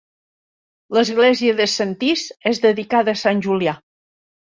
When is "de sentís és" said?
1.59-2.61